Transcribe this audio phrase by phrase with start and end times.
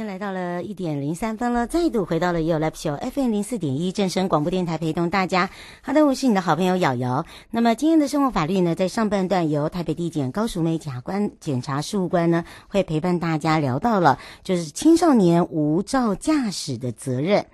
[0.00, 5.50] 间来到了一点零三分了，再度回到了 You Live Show FM 零四点一正声广播电台，陪同大家。
[5.82, 7.26] 好的，我是你的好朋友瑶瑶。
[7.50, 17.44] 那么今天的生活法律呢，在上半段由台北地检高淑梅检察官检察事务官呢，会陪伴大家聊到了，就是青少年无照驾驶的责任。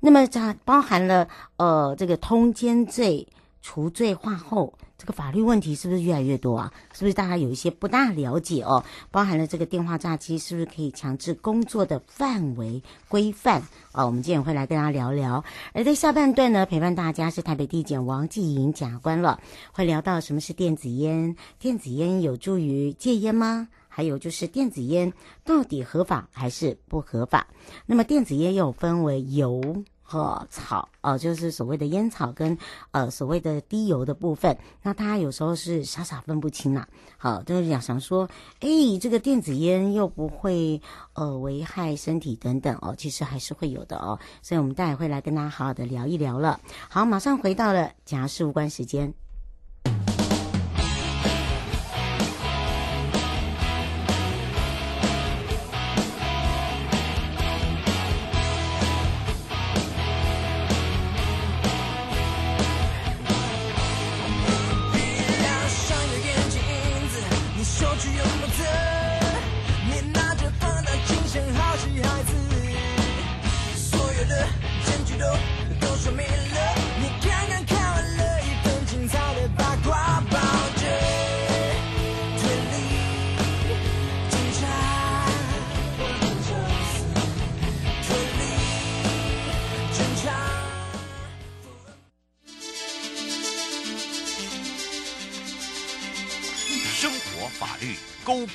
[0.00, 3.26] 那么它包含了呃这个通奸罪
[3.62, 4.74] 除罪化后。
[5.04, 6.72] 这个法律问题是不是越来越多啊？
[6.94, 8.82] 是不是大家有一些不大了解哦？
[9.10, 13.60] 包含了这个电话诈欺是不是可以强制工作的范围规范
[13.92, 14.06] 啊？
[14.06, 15.44] 我们今天会来跟大家聊聊。
[15.74, 19.38] 而在下半段呢，陪伴大家是台北地检王继莹检察官了，
[19.72, 23.68] 会聊到什么是电子烟，电子烟有助于戒烟吗？
[23.90, 25.12] 还有就是电子烟
[25.44, 27.46] 到底合法还是不合法？
[27.84, 29.84] 那么电子烟又分为油。
[30.04, 32.56] 和草呃，就是所谓的烟草跟
[32.92, 36.86] 呃所谓的低油的部分，那大家有时候是傻傻分不清啦、
[37.18, 38.28] 好，就是想想说，
[38.60, 38.68] 哎，
[39.00, 40.80] 这个电子烟又不会
[41.14, 44.18] 呃危害身体等等哦，其实还是会有的哦。
[44.42, 46.60] 所以我们待会会来跟大家好好的聊一聊了。
[46.88, 49.12] 好，马上回到了假事务官时间。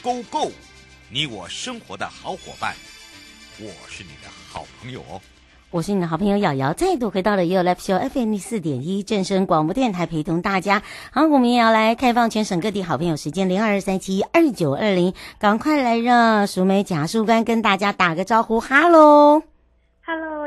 [0.10, 0.52] Go Go，
[1.08, 2.74] 你我生活的好伙伴，
[3.60, 5.22] 我是你的好朋友哦。
[5.70, 10.82] 我是你的好朋友瑶瑶，再度回到了 You Live Show FM 四点一正声广播电台，陪同大家。
[11.12, 19.44] 好，我们也要来开放全省各地好朋友时间零二三七二九二零，赶快来让淑美贾树干跟大家打个招呼，哈喽。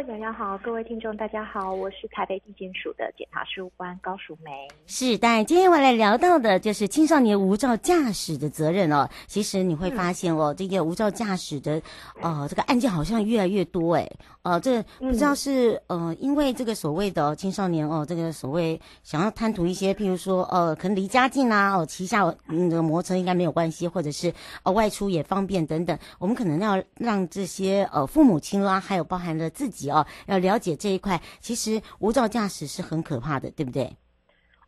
[0.09, 4.51] 瑶瑶好，各位听众大家好，我是台北地检署的检察事务官高淑梅。
[4.87, 9.09] 是，但今天我来聊到的就是青少年无照驾驶的责任哦。
[9.29, 11.81] 其实你会发现哦，嗯、这个无照驾驶的，
[12.21, 14.11] 呃，这个案件好像越来越多哎。
[14.43, 29.49] 呃，这、不知道是呃，因为这个所谓的青少年哦，这个所谓想要贪图一些，譬如说呃，可能离家近啊，哦，骑下那个摩托车应该没有关系，或者是呃外出也方便等等，我们可能要让这些呃父母亲啦，还有包含了。
[29.51, 33.97] 自己哦，要了解这一块，其实无照驾驶是很可怕的，对不对？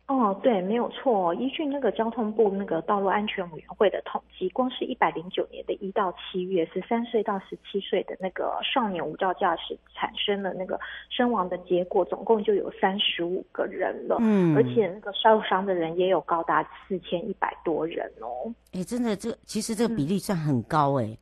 [0.07, 1.33] 哦，对，没有错。
[1.33, 14.17] 依据那个交通部那个道路安全委员会的统计，光是一百零九年的一到七月，十三岁到十七岁的那个少年无照驾驶产生了那个身亡的结果，总共就有三十五个人了。
[14.19, 18.53] 嗯，而且那个受伤的人也有高达四千一百多人哦。
[18.73, 21.05] 哎，真的，这其实这个比例算很高哎。
[21.05, 21.17] 嗯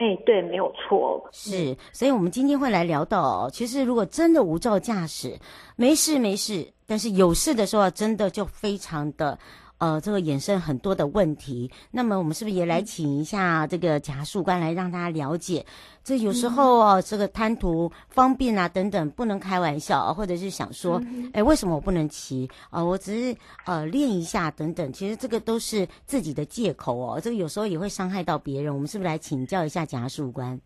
[0.00, 5.38] 哎，对，没有错，是，所以我们今天会来聊到，其实如果真的无照驾驶，
[5.76, 9.38] 没事没事，但是有事的时候，真的就非常的。
[9.80, 15.64] 呃，这个衍生很多的问题，那么我们是不是也来请一下这个检察事官来让大家了解？
[16.04, 21.00] 这有时候哦，这个贪图方便啊等等，不能开玩笑，或者是想说，
[21.32, 22.46] 哎，为什么我不能骑？
[22.68, 27.18] 啊、呃，我只是呃练一下等等，其实这个都是自己的借口哦。
[27.18, 28.74] 这个有时候也会伤害到别人。
[28.74, 30.60] 我们是不是来请教一下检察事官？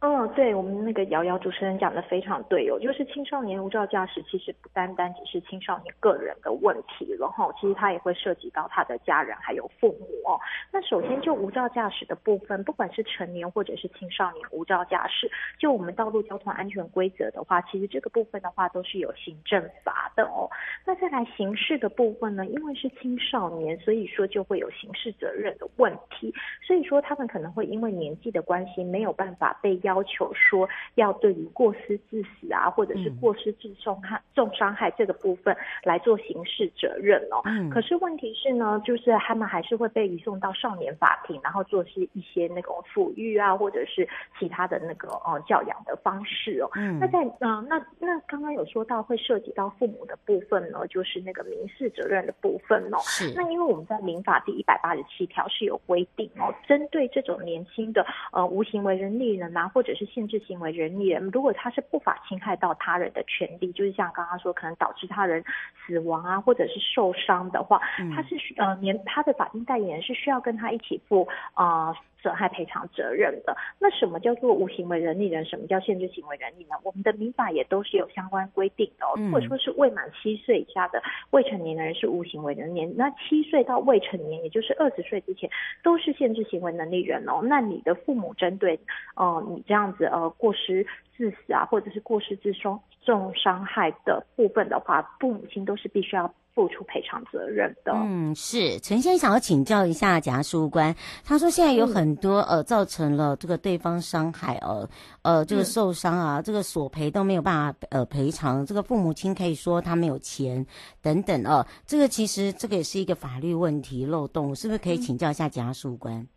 [0.00, 10.38] 嗯，对，我们那个瑶瑶主持人讲的非常对哦，就是青少年无照驾驶其实不单单只是青少年个人的问题然后，其实它也会涉及到他的家人还有父母哦。
[10.72, 20.50] 那首先就无照驾驶的部分，不管是成年或者是青少年无照驾驶，就我们道路交通安全规则的话，其实这个部分的话都是有行政罚的哦。
[20.84, 26.34] 那再来刑事的部分呢，因为是青少年，所以说就会有刑事责任的问题，
[26.66, 30.00] 所以说他们可能会因为年纪的关系没有办法被要。
[30.10, 37.40] 求说要对于过失致死啊，或者是过失致重害、重伤害这个部分来做刑事责任哦。
[37.44, 37.70] 嗯。
[37.70, 44.08] 可是问题是呢，就是他们还是会被移送到少年法庭，然后做是一些那种抚育啊，或者是
[44.38, 46.70] 其他的那个呃教养的方式哦。
[46.76, 47.00] 嗯。
[47.00, 52.98] 那在嗯、呃、那那刚刚有说到会涉及到父母的部分呢，就是那个民事责任的部分哦。
[53.00, 53.32] 是。
[53.34, 65.42] 那因为我们在民法第一百八十七条是有规定哦，针对这种年轻的呃无行为人力人啊，或或者是限制行为人力人，如果他是不法侵害到他人的权利，就是像刚刚说，可能导致他人
[65.74, 67.80] 死亡啊，或者是受伤的话，
[68.14, 71.88] 他是呃年他的法定代理人是需要跟他一起负啊。
[71.88, 73.56] 呃损害赔偿责任的。
[73.78, 75.42] 那什么叫做无行为能力人？
[75.42, 76.76] 什么叫限制行为能力呢？
[76.84, 79.16] 我们的民法也都是有相关规定的哦。
[79.16, 85.48] 如果说是未满七岁以下的未成年人是无行为能力人，那七岁到未成年，也就是二十岁之前，
[85.82, 87.40] 都是限制行为能力人哦。
[87.42, 88.78] 那你的父母针对
[89.16, 90.86] 呃你这样子呃过失
[91.16, 96.30] 致死啊，或者是过失致伤重伤害的部分的话，父母亲都是必须要。
[96.60, 97.92] 付出赔偿责任的。
[97.94, 104.86] 嗯，是陈先生想要请教一下检察事务官，他说现在有很多、嗯、呃造成了这个对方伤害呃
[105.22, 110.66] 呃这个受伤啊，嗯、这个索赔都没有办法呃赔偿，这个父母亲可以说他没有钱
[111.00, 116.14] 等等哦、呃，这个其实这个也是一个法律问题漏洞，是不是可以请教一下检察事务官？
[116.16, 116.28] 嗯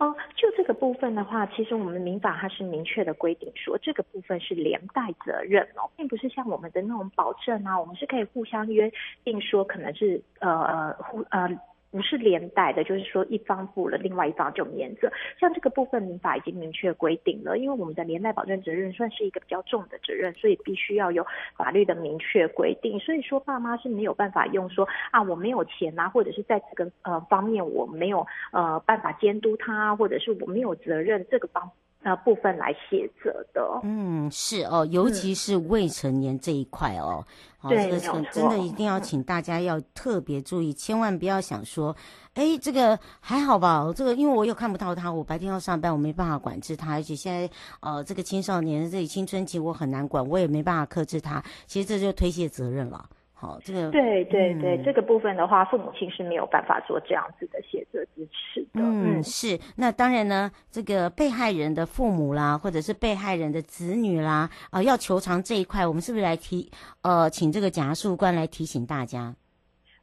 [0.00, 8.90] 哦，就这个部分的话，其实我们民法它是明确的规定说，这个部分是连带责任哦，并不是像我们的那种保证啊，我们是可以互相约
[9.24, 11.48] 定说，可能是呃呃互呃。
[11.90, 15.10] 不是连带的，就是说一方负了，另外一方就免责。
[15.38, 21.26] 像这个部分，民法已经明确规定了，因为我们的连带保证责任算是一个比较重的责任，所以必须要有
[21.56, 22.98] 法律的明确规定。
[23.00, 31.70] 所以说，爸妈是没有办法用说啊，我没有钱啊，或者是在这个呃方面我没有呃办法监督他，或者是我没有责任这个方。
[32.02, 37.22] 那部分来卸责的，嗯，是哦，尤其是未成年这一块哦，
[37.62, 38.00] 嗯，这个
[38.32, 41.94] 真的一定要请大家要特别注意，嗯、千万不要想说，
[42.34, 53.08] 哎，这个还好吧，这个因为我又看不到他，我白天要上班，我没办法管制他，而且现在呃，这个青少年这里青春期我很难管，我也没办法克制他，其实这就推卸责任了。
[53.40, 58.82] 好，这个对对对，嗯、这个部分的话，父母亲是没有办法做这样子的协作支持的。
[58.82, 59.58] 嗯，嗯是。
[59.76, 66.70] 那当然呢，这个被害人的父母啦，或者是被害人的子女啦，啊、呃，要求偿这一块，我们是不是来提
[67.00, 69.34] 呃，请这个检察官来提醒大家？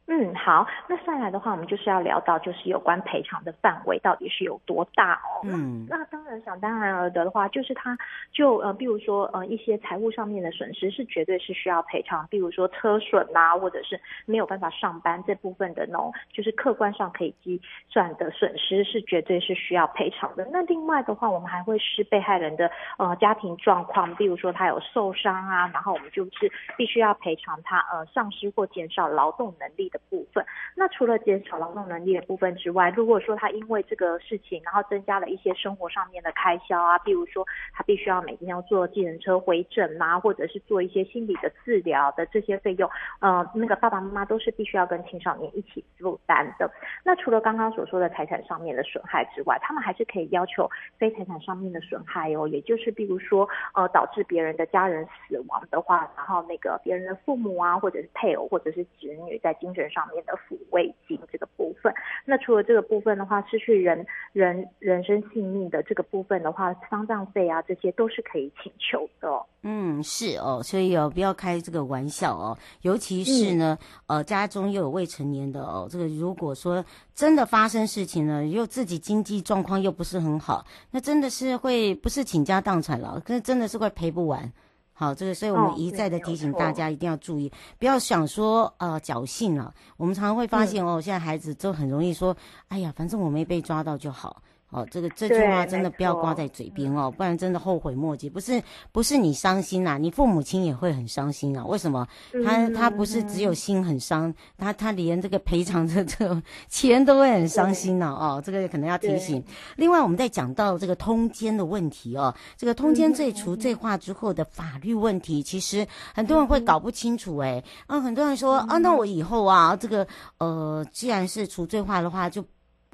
[0.10, 5.44] 嗯，好，那再来的话，我们就是要聊到就是有关赔偿的范围到底是有多大哦。
[5.44, 7.98] 嗯，那当然想当然而得的话，就是他
[8.32, 20.48] 就呃，比如说呃一些财务上面的损失是绝对是需要赔偿，比如说车损啊，或者是没有办法上班这部分的那种，就是客观上可以计算的损失是绝对是需要赔偿的。
[20.54, 29.97] 那另外的话，我们还会视被害人的呃家庭状况，比如说他有受伤啊，然后我们就是必须要赔偿他呃丧失或减少劳动能力的。
[30.10, 30.46] 部分，
[30.76, 46.70] 那除了减少劳动能力的部分之外，如果说他因为这个事情，然后增加了一些生活上面的开销啊，比如说他必须要每天要坐计程车回诊啊，或者是做一些心理的治疗的这些费用，呃，那个爸爸妈妈都是必须要跟青少年一起负担的。
[47.04, 61.94] 那除了刚刚所说的财产上面的损害之外，他们还是可以要求非财产上面的损害哦，也就是比如说呃导致别人的家人死亡的话，然后那个别人的父母啊，或者是配偶或者是子女在精神上面的抚慰金这个部分，
[62.26, 69.28] 那除了这个部分的话，失去人人人身性命的这个部分的话，丧葬费啊，这些都是可以请求的。
[69.64, 73.78] 嗯，是哦，所以哦，不要开这个玩笑哦，尤其是呢，
[74.08, 84.52] 嗯、呃，家中又有未成年的哦，这个如果说真的发生事情呢，又自己经济状况又不是很好，那真的是会不是倾家荡产了，可是真的是会赔不完。
[85.00, 89.72] 好，这个，所以我们一再的提醒大家一定要注意，哦、不要想说呃侥幸了。
[89.96, 92.36] 我们常常会发现哦，现在孩子都很容易说，
[92.70, 94.42] 哎呀，反正我没被抓到就好。
[94.70, 98.30] 哦，这个这句话真的不要挂在嘴边哦，不然真的后悔莫及。
[98.30, 101.66] 不是不是你伤心呐、啊，你父母亲也会很伤心啊。
[101.66, 102.06] 为什么？
[102.44, 108.36] 他他不是只有心很伤，他他连这个赔偿的 这个钱都会很伤心呢、啊。
[108.36, 109.42] 哦，这个可能要提醒。
[109.78, 117.64] 另外，我们在讲到这个通奸的问题哦，这个通奸罪除罪化之后的法律问题，其实很多人会搞不清楚哎。
[117.86, 120.06] 啊，很多人说啊，那我以后啊，这个
[120.40, 122.44] 呃，既然是除罪化的话，就。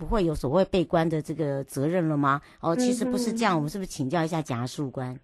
[0.03, 2.41] 不会有所谓被关的这个责任了吗？
[2.59, 5.17] 哦，其实不是这样，我们是不是请教一下贾树官？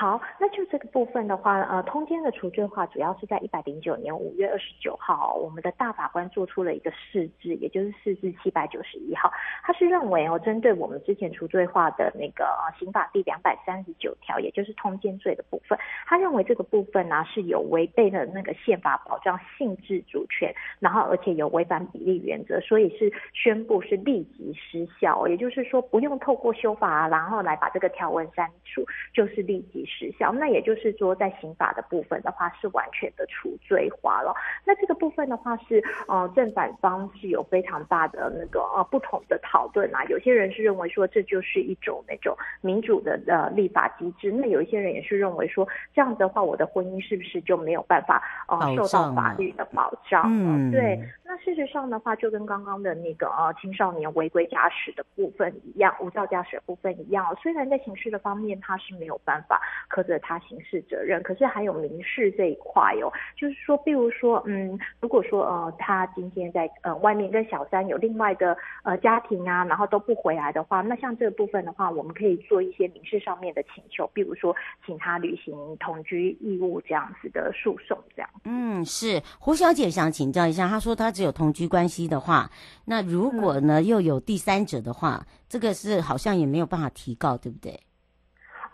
[0.00, 9.28] 好，那就这个部分的话，呃，通奸的除罪化主要是在一百零九年五月二十九号，我们的大法官做出了一个释字，也就是释字七百九十一号，
[9.64, 12.46] 他是认为哦，针对我们之前除罪化的那个
[12.78, 15.76] 刑法第两百三十九条，也就是通奸罪的部分，
[16.06, 29.87] 他认为这个部分呢、是有违背了那个宪法保障性质主权，然后而且有违反比例原则，所以是宣布是立即失效，也就是说不用透过修法，然后来把这个条文删除，就是立即。
[29.88, 34.34] 时效，那也就是说，在刑法的部分的话，是完全的除罪化了。
[34.64, 40.04] 那这个部分的话是，呃，正反方是有非常大的那个呃不同的讨论啊。
[40.04, 44.30] 有些人是认为说，这就是一种那种民主的呃立法机制。
[44.30, 50.22] 那有一些人也是认为说，这样的话，我的婚姻是不是就没有办法呃受到法律的保障？
[50.26, 51.00] 嗯，对。
[51.24, 57.36] 那事实上的话，就跟刚刚的那个呃青少年违规驾驶的部分一样，无照驾驶的部分一样。
[57.42, 59.60] 虽然在刑事的方面，他是没有办法。
[59.90, 74.54] 苛责他刑事责任，可是还有民事这一块哦，就是说，比如说，嗯，如果说呃，他今天在呃外面跟小三有另外的呃家庭啊，然后都不回来的话，那像这个部分的话，我们可以做一些民事上面的请求，比如说
[74.84, 78.30] 请他履行同居义务这样子的诉讼，这样。
[78.44, 82.50] 嗯，是胡小姐想请教一下，她说她只有同居关系的话，
[82.84, 87.78] 那如果呢、嗯、又有第三者的话，这个是好像也没有办法提告，对不对？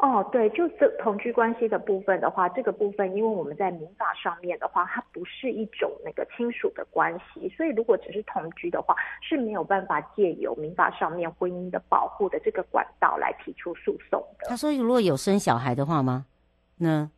[0.04, 14.46] 哦，对，就这同居关系的部分的话，这个部分，因为我们在民法上面的话，它不是一种那个亲属的关系，所以如果只是同居的话，是没有办法借由民法上面婚姻的保护的这个管道来提出诉讼的。
[14.46, 16.26] 他说，如果有生小孩的话吗？
[16.76, 17.08] 那。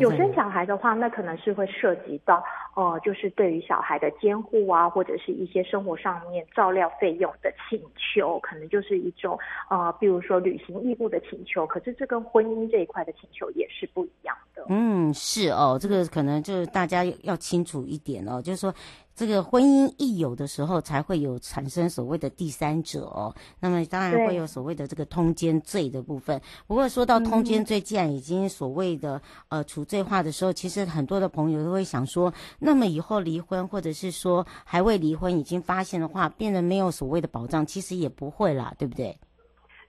[0.00, 2.42] 有生小孩的话，那可能是会涉及到，
[2.80, 11.66] 哦，就是对于小孩的监护啊，或者是一些生活上面照料费用的请求，可能就是一种，呃，比如说履行义务的请求。
[11.66, 14.64] 可是这跟婚姻这一块的请求也是不一样的。
[14.70, 18.74] 嗯，是哦，这个可能就是大家要清楚一点哦，就是说。
[19.20, 23.34] 这个婚姻一有的时候，才会有产生所谓的第三者哦。
[23.58, 26.40] 那么当然会有所谓的这个通奸罪的部分。
[26.66, 39.18] 不过说到通奸罪，既然已经所谓的呃除罪化的时候，其实很多的朋友都会想说，那么以后离婚或者是说还未离婚已经发现的话，变得没有所谓的保障，其实也不会啦，对不对？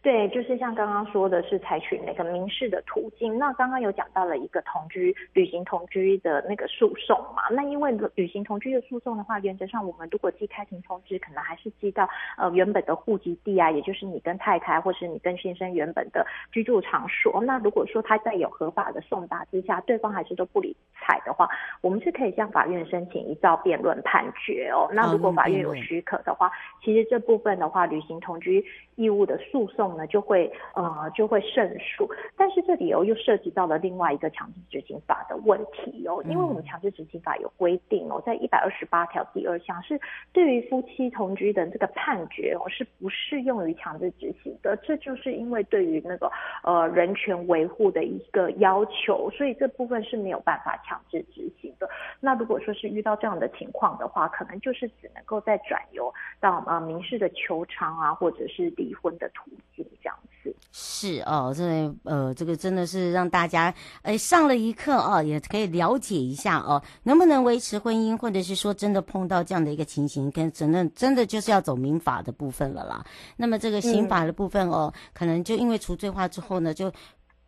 [0.03, 3.37] 对，就是像刚刚说的是采取那个民事的途径。
[3.37, 7.43] 那刚刚有讲到了一个同居、履行同居的那个诉讼嘛。
[7.51, 17.39] 那因为履行同居的诉讼的话，原则上我们如果寄开庭通知，可能还是寄到呃原本的户籍地啊，也就是你跟太太或是你跟先生原本的居住场所。
[17.43, 21.47] 那如果说他在有合法的送达之下，对方还是都不理睬的话，
[21.81, 24.89] 我们是可以向法院申请一照辩论判决哦。
[24.93, 26.51] 那如果法院有许可的话，
[26.83, 28.65] 其实这部分的话，旅行同居
[29.01, 29.81] 义务的诉讼。
[29.97, 39.99] 呢就会呃就会胜诉，但是这里哦又涉及到了另外一个强制执行法的问题哦，因为我们强制执行法有规定哦，在一百二十八条第二项是
[40.31, 46.31] 对于夫妻同居的这个判决哦是不适用于强制执行的，这就是因为对于那个
[46.63, 51.89] 呃人权维护的一个要求，所以这部分是没有办法强制执行的。
[52.19, 59.85] 那如果说是遇到这样的情况的话，可能就是只能够再转由到呃民事的求偿啊，或者是离婚的途径。
[60.03, 61.63] 这样子是哦，这
[62.03, 73.05] 呃，这个真的是让大家哎上了一课哦，也可以了解一下哦，能不能维持婚姻，或者是说真的碰到这样的一个情形，跟真的真的就是要走民法的部分了啦。
[73.37, 76.91] 那么这个刑法的部分哦，可能就因为除罪化之后呢，就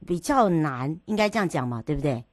[0.05, 2.23] 比较难，应该这样讲嘛，对不对？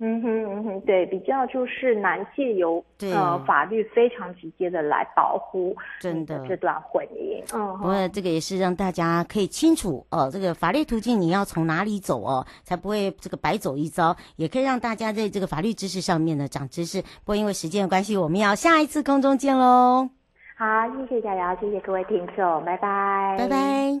[0.00, 7.42] 嗯哼嗯哼，对，比较就是难借由呃法律非常直接的来保护真的这段婚姻。
[7.52, 17.02] 嗯，不过这个也是让大家可以清楚哦，这个法律途径你要从哪里走哦，才不会这个白走一遭，也可以让大家在这个法律知识上面呢长知识。
[17.02, 20.08] 不过因为时间的关系，我们要下一次空中见喽。
[20.56, 20.64] 好，
[20.96, 24.00] 谢谢佳瑶，谢谢各位听众，拜拜，拜拜。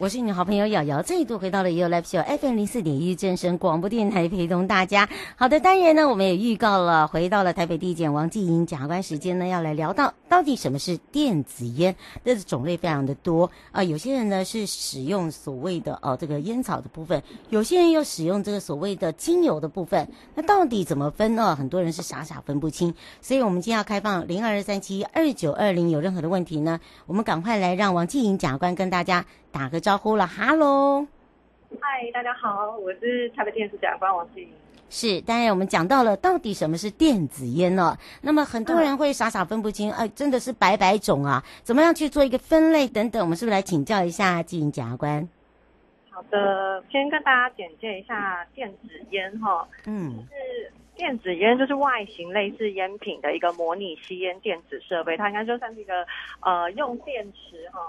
[0.00, 5.06] 我是你的好朋友瑶瑶，再度回到了 y o Live Show FM 零四点一正声广播电台，陪同大家。
[5.36, 20.08] 好的，当然呢，我们也预告了，回到了台北地检王继迎检察官时间呢，要来聊到到底什么是电子烟，这是种类非常的多啊、有些人呢是使用所谓的哦这个烟草的部分，有些人又使用这个所谓的精油的部分。
[20.34, 21.54] 那到底怎么分呢？
[21.54, 22.94] 很多人是傻傻分不清。
[23.20, 31.06] 所以我们今天要开放零二三七二九二零，有任何的问题呢，我们赶快来让王继迎检察官跟大家打个招呼了，哈喽，
[31.80, 34.48] 嗨，大家好，我是台北电视检察官王静。
[34.88, 37.96] 是，当然我们讲到了到底什么是电子烟呢？
[38.22, 43.20] 那么很多人会傻傻分不清，哎、嗯呃，真的是百百种啊，怎么样去做一个分类等等？
[43.22, 45.28] 我们是不是来请教一下继迎检察官？
[46.10, 56.06] 好的，先跟大家简介一下电子烟哈，嗯，就是电子烟就是外形类似烟品的一个模拟吸烟电子设备，它应该就算是一个
[56.40, 57.80] 呃用电池哈。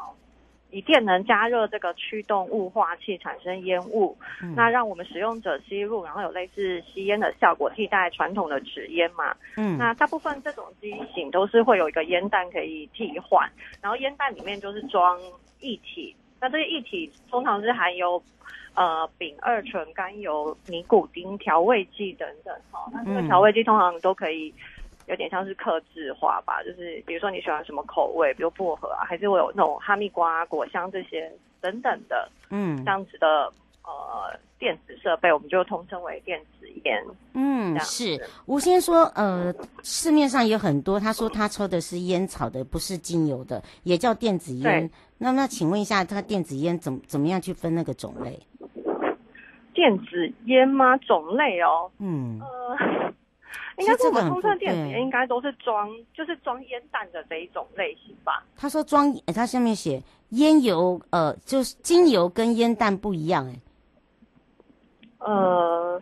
[0.71, 9.35] 以电能加热这个驱动雾化器产生烟雾，嗯、那让我们使用者吸入，然后有类似吸烟的效果，替代传统的纸烟嘛。
[9.57, 13.47] 嗯，那大部分这种机型都是会有一个烟弹可以替换，
[13.81, 15.19] 然后烟弹里面就是装
[15.59, 18.21] 液体，那这些液体通常是含有
[18.73, 22.55] 呃丙二醇甘油、尼古丁、调味剂等等。
[22.71, 24.53] 哈，那这个调味剂通常都可以。
[25.11, 33.51] 有点像是克制化吧，就是比如说你喜欢什么口味，比如薄荷啊，还是会有那种哈密瓜、果香这些等等的，嗯，这样子的
[33.83, 37.03] 呃电子设备，我们就通称为电子烟。
[37.33, 39.53] 嗯，是吴先说，呃，
[39.83, 44.89] 市面上有很多，他说他抽的是烟草的，不是精油的，也叫电子烟。
[45.17, 48.39] 那那请问一下，他电子烟怎么怎么样去分那个种类？
[49.73, 50.95] 电子烟吗？
[50.99, 53.13] 种类哦，嗯，呃。
[53.81, 58.43] 应该是我们通顺电子烟应该都是装，就是装烟弹的这一种类型吧。
[58.55, 63.59] 他说装，哎，他下面写烟油，呃，就是精油跟烟弹不一样，哎。
[65.19, 66.01] 呃，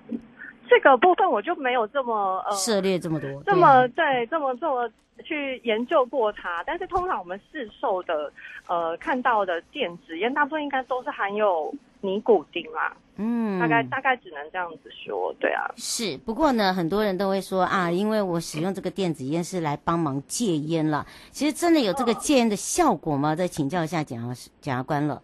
[0.69, 4.89] 这个部分我就没有这么呃涉猎这么多，这么对，这么这么
[5.25, 6.63] 去研究过它。
[6.65, 8.31] 但是通常我们市售的
[8.67, 12.95] 呃看到的电子烟，大部分应该都是含有尼古丁啦。
[13.21, 15.69] 嗯，大概大概只能这样子说，对啊。
[15.75, 21.05] 是，不过呢，很多人都会说啊，因为我使用这个电子烟是来帮忙戒烟了。
[21.31, 23.35] 其实真的有这个戒烟的效果吗？
[23.35, 25.21] 再请教一下检察检察官了。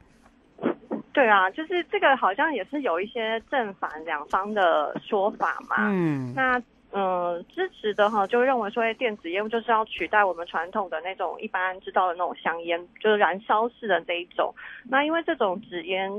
[1.16, 5.78] 对啊，就是这个好像也是有一些正反两方的说法嘛。
[5.80, 6.62] 嗯，那。
[6.98, 14.56] 嗯，支持的哈，就认为说，电子烟就是要取代我们传统的那种一般知道的那种香烟，就是燃烧式的这一种。
[14.90, 16.10] 那因为这种纸烟，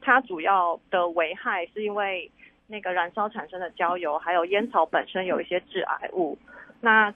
[0.00, 2.30] 它主要的危害是因为
[2.68, 6.38] 那个燃烧产生的焦油，还有烟草本身有一些致癌物。
[6.80, 7.12] 那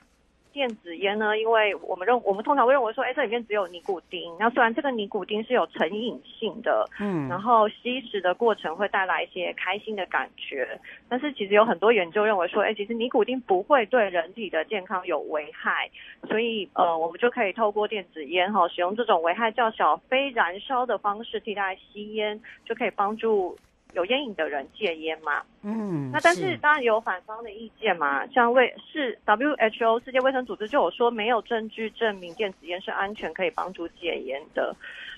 [0.55, 1.37] 电子烟呢？
[1.37, 4.33] 因为我们认我们通常会认为说，哎，这里面只有尼古丁。
[4.39, 10.67] 那虽然这个尼古丁是有成瘾性的，嗯，然后吸食的过程会带来一些开心的感觉，
[11.09, 15.91] 但是其实有很多研究认为说，哎，其实尼古丁不会对人体的健康有危害。
[16.29, 23.57] 所以，呃，我们就可以透过电子烟哈，使用这种危害较小、非燃烧的方式替代吸烟，就可以帮助。
[23.95, 25.43] 有烟瘾的人戒烟嘛？
[25.63, 34.75] 嗯，那但是当然有反方的意见嘛，像卫是 WHO 世界卫生组织就有说没有证据证明电子烟是安全可以帮助戒烟的。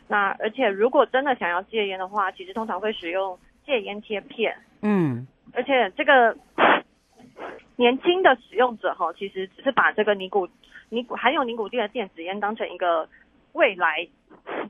[0.09, 4.57] 那而且如果真的想要戒烟的话，其实通常会使用戒烟贴片。
[4.83, 6.37] 嗯，而且这个
[7.77, 10.49] 年轻的使用者哈，其实只是把这个尼古
[10.91, 13.09] 尼古含有尼古丁的电子烟当成一个
[13.57, 14.07] 未来。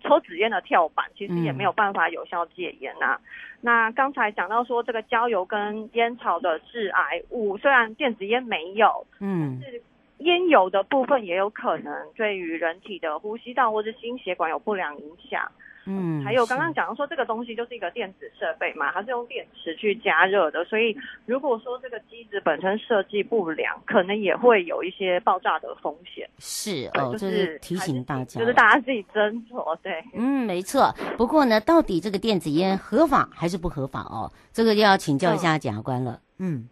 [0.02, 3.20] 抽纸烟的跳板，其实也没有办法有效戒烟呐、啊。
[3.20, 3.26] 嗯、
[3.60, 9.82] 那刚才讲到说，这个焦油跟烟草的致癌物，虽然电子烟没有，嗯，是
[10.18, 15.50] 烟油的部分也有可能对于人体的呼吸道或者心血管有不良影响。
[15.88, 20.96] 嗯，还有刚刚讲到说这个东西就是一个电子设备嘛，它是用电池去加热的，所以
[21.26, 26.28] 如果说这个机子本身设计不良，可能也会有一些爆炸的风险。
[26.38, 29.76] 是哦，就是、就是提醒大家，就是大家自己斟酌。
[29.76, 30.92] 对，嗯，没错。
[31.16, 34.32] 不过呢，到底这个电子烟合法还是不合法哦？
[34.52, 36.20] 这个要请教一下检察官了。
[36.38, 36.68] 嗯，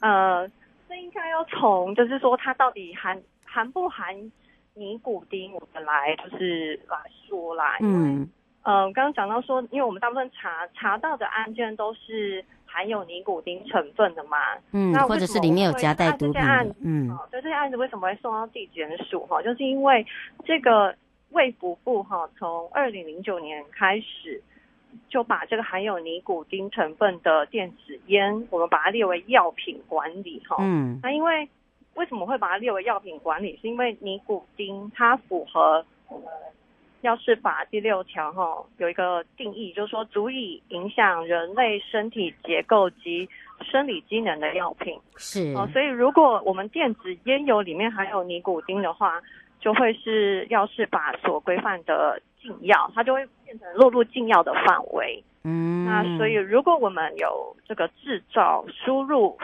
[0.00, 0.48] 呃，
[0.88, 4.14] 这应该要从就是说它到底含含不含。
[4.76, 6.96] 尼古丁，我们来就是来
[7.28, 7.76] 说啦。
[7.80, 8.28] 嗯。
[8.62, 14.38] 呃，刚刚讲到说，因为我们大部分查查到的案件都是含有尼古丁成分的嘛，
[14.72, 19.40] 嗯，那或者是里面有夹带毒品的，嗯，所以这些案子为什么会送到地检署哈？
[19.40, 20.04] 就是因为
[20.44, 20.92] 这个
[21.30, 24.42] 卫福部哈，从二零零九年开始
[25.08, 30.56] 就把这个含有尼古丁成分的电子烟，我们把它列为药品管理哈。
[30.58, 31.48] 嗯，那因为
[31.96, 33.58] 为什么会把它列为药品管理？
[33.60, 36.26] 是因为尼古丁它符合我们。
[37.02, 43.28] 药事法第六条哈有一个定义，就是说足以影响人类身体结构及
[43.62, 49.22] 生理机能的药品是哦，所以如果我们电子烟油里面含有尼古丁的话，
[49.60, 55.22] 就会是药事法所规范的禁药，它就会变成落入禁药的范围。
[55.44, 59.38] 嗯，那所以如果我们有这个制造、输入。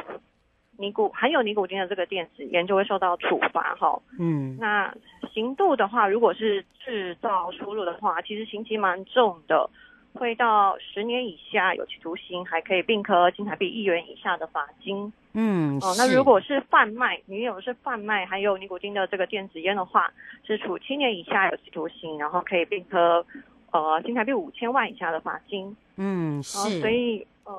[0.82, 3.96] 尼古含有尼古丁的这个电子烟就会受到处罚哈。
[4.18, 4.92] 嗯，那
[5.32, 9.70] 刑度的话，如果是制造输入的话，其实刑期蛮重的，
[10.12, 15.12] 会到十年以下有期徒刑，还可以并科新台币一元以下的罚金。
[15.34, 20.12] 嗯，哦，那如果是贩卖，你有是贩卖含有尼古丁的这个电子烟的话，
[20.44, 23.24] 是处七年以下有期徒刑，然后可以并科
[23.70, 25.76] 呃新台币五千万以下的罚金。
[25.96, 26.80] 嗯，是。
[26.80, 27.52] 所以呃，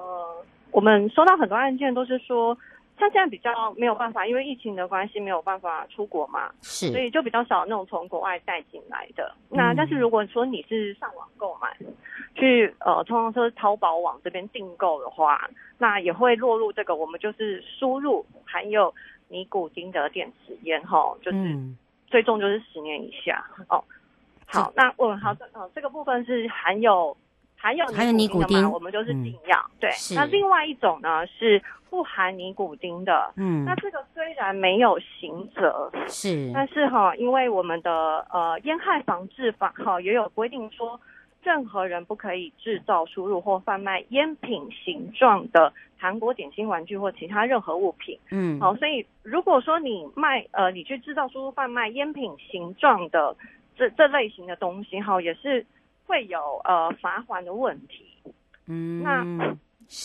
[0.71, 2.57] 我们收到很多案件都是说。
[2.99, 9.34] 像现在比较没有办法，因为疫情的关系没有办法出国嘛，是，所以就比较少那种从国外带进来的。
[9.49, 11.75] 那但是如果说你是上网购买，
[12.36, 18.93] 去呃通常说淘宝网这边订购的话，那也会落入这个我们就是输入含有
[19.27, 21.60] 尼古丁的电子烟哈，就是
[22.08, 23.84] 最重就是十年以下哦。
[24.45, 27.15] 好，那我们好这呃这个部分是含有。
[27.56, 29.58] 含有还有尼古丁，我们就是禁药。
[29.58, 33.32] 嗯、对，那另外一种呢是不含尼古丁的。
[33.36, 40.99] 嗯，那这个虽然没有刑责，是，但是哈，因为我们的呃烟害防治法哈也有规定说，
[41.43, 48.17] 任何人不可以制造、输入或贩卖烟品形状的糖果、点心、玩具或其他任何物品。
[48.32, 53.36] 嗯，好，所以如果说你卖呃，你去制造、输入、贩卖烟品形状的
[53.77, 55.63] 这这类型的东西哈，也是。
[56.06, 58.06] 会有呃罚款的问题，
[58.67, 59.23] 嗯，那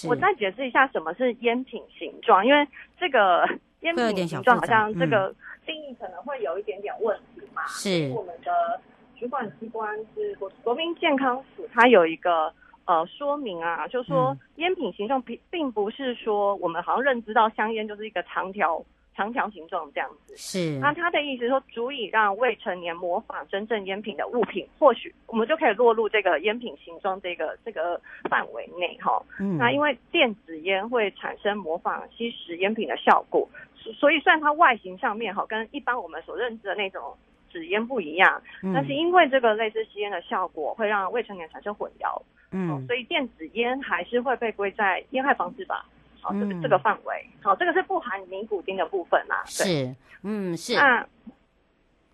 [0.06, 2.66] 我再解释一下什么是烟品形状，因为
[2.98, 3.48] 这个
[3.80, 7.62] 烟品形状好像这个定义可能会有一点点问题嘛。
[7.66, 8.80] 是，我们的
[9.18, 12.52] 主管机关是国国民健康署，它有一个
[12.86, 18.84] 呃说明啊，就是说烟品形状并并不是说我们好像认知到香烟就是一个长条。
[19.18, 28.00] 长条形状这样子是，那他的意思是说，足以让未成年模仿真正烟品的物品，或许我们就可以落入这个烟品形状这个这个
[28.30, 29.20] 范围内哈。
[29.40, 33.48] 嗯，那因为电子烟会产生模仿吸食烟品的效果，
[33.98, 37.12] 所以虽然它外形上面哈跟一般我们所认知的那种
[37.50, 45.84] 纸烟不一样，嗯，但是因为这个类似吸烟的效果，会让未成年产生混淆，嗯，所以电子烟还是会被归在烟害防治法。
[46.20, 49.42] 好，这个这个范围，好，这个是不含尼古丁的部分啦。
[49.46, 50.74] 是，嗯，是。
[50.74, 51.06] 那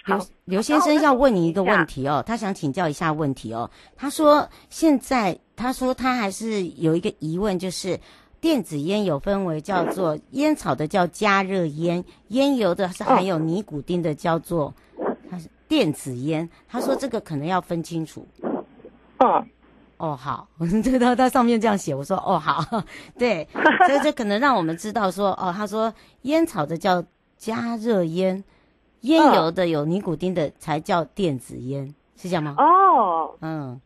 [0.05, 3.71] 刘刘先生要问你一个问题哦，他想请教一下问题哦。
[3.97, 7.99] 他说现在他说他还是有一个疑问，就是
[8.39, 14.75] 电子烟有分为叫做烟草的叫加热烟，烟油的是含有尼古丁的叫做
[15.31, 16.47] 它是电子烟。
[16.69, 18.29] 他说这个可能要分清楚。
[19.19, 19.49] 嗯。
[19.97, 20.47] 哦，好，
[20.83, 22.83] 这个他他上面这样写，我说哦，好，
[23.19, 23.47] 对，
[23.87, 27.03] 所以这可能让我们知道说，哦，他说烟草的叫
[27.37, 28.43] 加热烟，
[29.01, 32.55] 烟油的有尼古丁的才叫电子烟，是这样吗？
[32.59, 33.81] 哦，嗯，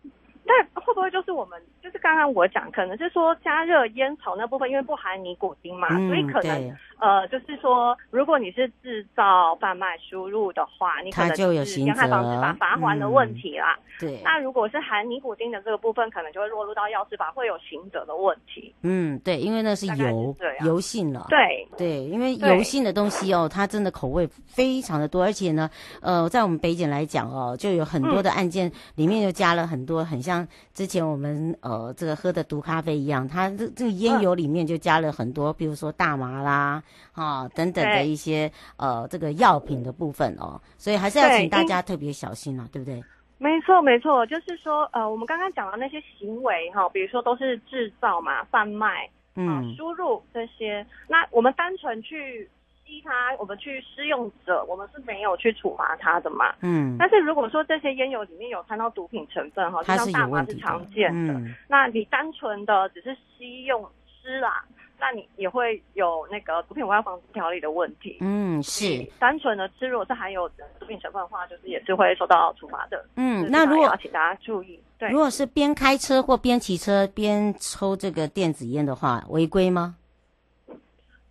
[0.44, 1.60] 那会不会就是我们？
[1.82, 13.78] 就是刚刚我讲，可能是说加热烟草那部分，因为不含尼古丁嘛，嗯、所以可能呃，就是说，如果你是制造、贩卖、输入的话，你可能就有烟害防治法罚锾的问题啦。
[13.78, 18.74] 嗯、对，那如果是含尼古丁的这个部分，可能就会落入到药事法，会有刑责的问题。
[18.82, 21.26] 嗯，对，因为那是油是油性了。
[21.28, 25.70] 对对，因为油性的东西哦，它真的口味非常的多，而且呢，
[26.00, 30.46] 呃，在我们北检来讲哦，就有很多的案件里面又加了很多，很像
[30.78, 31.78] 之前我们呃。
[31.78, 43.04] 呃，这个喝的毒咖啡一样，它这这个烟油里面就加了很多，比如说大麻啦，啊等等的一些呃这个药品的部分哦，所以还是要请大家特别小心了，对，对不对？
[43.38, 52.50] 没错，没错，就是说呃，我们刚刚讲的那些行为哈，比如说都是制造嘛、贩卖、嗯、输入这些，那我们单纯去。
[52.88, 56.54] 依他，我们去施用者，我们是没有去处罚他的嘛。
[56.60, 56.96] 嗯。
[56.98, 64.64] 但是如果说这些烟油里面有掺到毒品成分哈，就像大麻是常见的，嗯、那你单纯的只是吸用吃啦，
[64.98, 68.18] 那你也会有那个毒品危害防治条例的问题。
[68.20, 69.04] 嗯，是。
[69.18, 70.48] 单纯的吃，如果是含有
[70.80, 73.04] 毒品成分的话，就是也是会受到处罚的。
[73.16, 79.96] 嗯，那如果要请大家注意，对，如果是边开车或边骑车边抽这个电子烟的话，违规吗？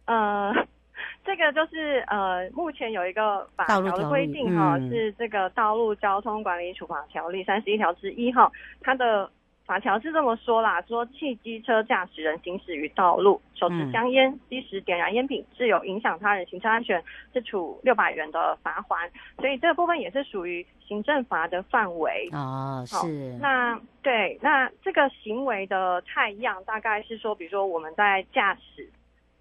[0.06, 0.54] 呃。
[1.28, 9.30] 这个就是呃，目前有一个法条的规定哈，是这个《道路交通管理处罚条例》三十一条之一哈，它的
[9.66, 19.10] 法条是这么说啦：说汽机车驾驶人行驶于道路，手持香烟、吸食点燃烟品，致有影响他人行车安全，是处六百元的罚锾。
[19.38, 22.82] 所以这个部分也是属于行政罚的范围哦。
[22.88, 23.38] 是。
[23.42, 28.90] 那对，那这个行为的太样，大概是说，比如说我们在驾驶。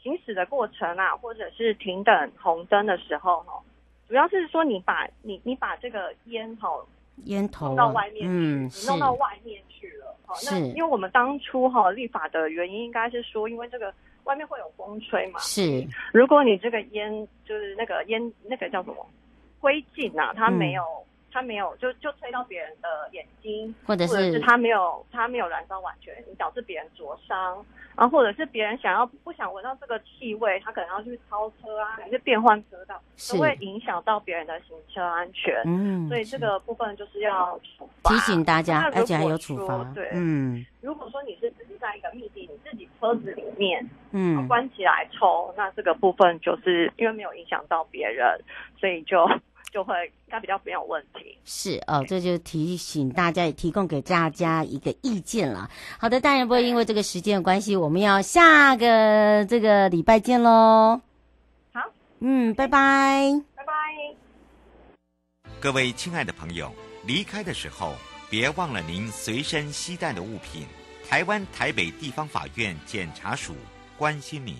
[0.07, 3.61] 行驶的过程啊，或者是停等红灯的时候，哈，
[4.07, 6.87] 主要是说你把你你把这个烟头
[7.25, 13.93] 烟头弄到外面去，嗯，你弄到外面去了，好，那因为我们当初哈立法的原因，应该是说，因为这个
[14.23, 19.05] 外面会有风吹嘛，是，如果你这个烟就是那个烟那个叫什么
[19.59, 20.83] 灰烬啊，它没有。
[20.83, 27.63] 嗯他没有，就就吹到别人的眼睛，或者是，他没有，他没有燃烧完全，你导致别人灼伤，
[27.95, 32.99] 然后或者是别人想要不想闻到这个气味，他可能要去超车啊，还是变换车道，
[33.31, 35.63] 都会影响到别人的行车安全。
[35.67, 39.85] 嗯，所以这个部分就是要处罚，提醒大家，而且还有处罚。
[39.95, 48.41] 对，嗯，如果说你是自己在一个密闭，你自己车子里面，嗯，关起来抽，那这个部分就是因为没有影响到别人，
[48.81, 49.29] 所以就。
[49.77, 51.37] 就会应该比较没有问题。
[51.45, 55.71] 是哦，这就提醒大家，也提供给大家一个意见了。
[55.99, 60.99] 好的，当然不会因为这个时间的关系，我们要下个这个礼拜见喽。
[61.75, 61.83] 好，
[62.21, 63.73] 嗯，拜拜，拜拜。
[65.61, 66.73] 各位亲爱的朋友，
[67.05, 67.93] 离开的时候
[68.31, 70.67] 别忘了您随身携带的物品。
[71.07, 73.55] 台湾台北地方法院检察署
[73.99, 74.57] 关心您。